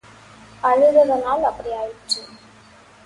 அழுததனால் 0.63 1.43
அப்படி 1.43 1.71
ஆயிற்று. 1.73 2.21